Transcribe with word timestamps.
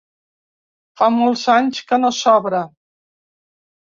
Fa 1.01 1.09
molts 1.17 1.43
anys 1.57 1.83
que 1.91 2.01
no 2.03 2.11
s’obre. 2.21 2.63